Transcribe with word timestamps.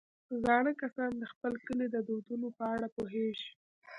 زاړه 0.43 0.71
کسان 0.81 1.11
د 1.17 1.23
خپل 1.31 1.53
کلي 1.65 1.87
د 1.91 1.97
دودونو 2.07 2.47
په 2.57 2.63
اړه 2.73 2.87
پوهېږي 2.95 3.49